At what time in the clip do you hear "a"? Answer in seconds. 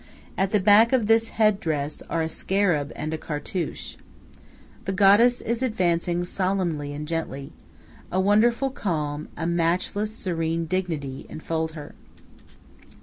2.23-2.27, 3.13-3.19, 8.11-8.19, 9.37-9.45